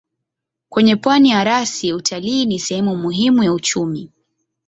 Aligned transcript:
Kwenye 0.69 0.95
pwani 0.95 1.29
ya 1.29 1.43
rasi 1.43 1.93
utalii 1.93 2.45
ni 2.45 2.59
sehemu 2.59 2.95
muhimu 2.97 3.43
ya 3.43 3.53
uchumi. 3.53 4.11